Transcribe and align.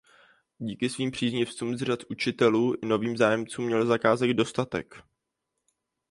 Díky 0.59 0.89
svým 0.89 1.11
příznivcům 1.11 1.77
z 1.77 1.81
řad 1.81 1.99
učitelů 2.09 2.75
i 2.81 2.85
novým 2.85 3.17
zájemcům 3.17 3.65
měl 3.65 3.85
zakázek 3.85 4.31
dostatek. 4.33 5.03